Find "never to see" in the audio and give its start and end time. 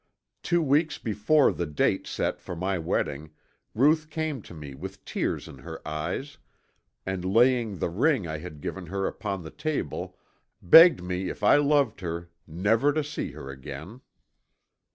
12.47-13.33